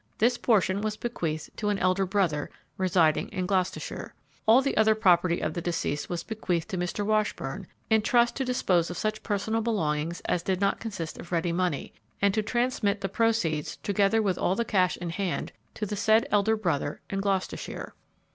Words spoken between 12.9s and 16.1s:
the proceeds, together with all the cash in hand, to the